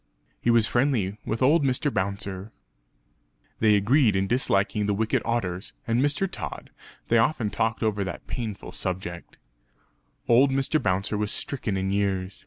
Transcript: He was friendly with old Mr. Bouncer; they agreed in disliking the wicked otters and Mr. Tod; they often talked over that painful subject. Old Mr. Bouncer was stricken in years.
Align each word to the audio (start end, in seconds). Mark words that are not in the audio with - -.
He 0.41 0.49
was 0.49 0.65
friendly 0.65 1.19
with 1.27 1.43
old 1.43 1.63
Mr. 1.63 1.93
Bouncer; 1.93 2.51
they 3.59 3.75
agreed 3.75 4.15
in 4.15 4.25
disliking 4.25 4.87
the 4.87 4.95
wicked 4.95 5.21
otters 5.23 5.73
and 5.85 6.01
Mr. 6.01 6.27
Tod; 6.27 6.71
they 7.09 7.19
often 7.19 7.51
talked 7.51 7.83
over 7.83 8.03
that 8.03 8.25
painful 8.25 8.71
subject. 8.71 9.37
Old 10.27 10.49
Mr. 10.49 10.81
Bouncer 10.81 11.19
was 11.19 11.31
stricken 11.31 11.77
in 11.77 11.91
years. 11.91 12.39